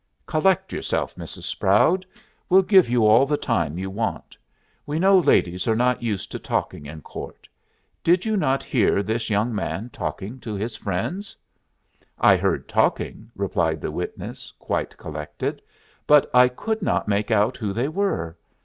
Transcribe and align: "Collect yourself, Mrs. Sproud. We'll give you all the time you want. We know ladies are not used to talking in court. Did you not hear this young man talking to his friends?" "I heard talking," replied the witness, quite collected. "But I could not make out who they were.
"Collect 0.25 0.73
yourself, 0.73 1.13
Mrs. 1.13 1.43
Sproud. 1.43 2.07
We'll 2.49 2.63
give 2.63 2.89
you 2.89 3.05
all 3.05 3.27
the 3.27 3.37
time 3.37 3.77
you 3.77 3.91
want. 3.91 4.35
We 4.87 4.97
know 4.97 5.19
ladies 5.19 5.67
are 5.67 5.75
not 5.75 6.01
used 6.01 6.31
to 6.31 6.39
talking 6.39 6.87
in 6.87 7.01
court. 7.03 7.47
Did 8.03 8.25
you 8.25 8.35
not 8.35 8.63
hear 8.63 9.03
this 9.03 9.29
young 9.29 9.53
man 9.53 9.91
talking 9.93 10.39
to 10.39 10.55
his 10.55 10.75
friends?" 10.75 11.35
"I 12.17 12.35
heard 12.35 12.67
talking," 12.67 13.29
replied 13.35 13.79
the 13.79 13.91
witness, 13.91 14.51
quite 14.57 14.97
collected. 14.97 15.61
"But 16.07 16.31
I 16.33 16.47
could 16.47 16.81
not 16.81 17.07
make 17.07 17.29
out 17.29 17.55
who 17.57 17.71
they 17.71 17.87
were. 17.87 18.35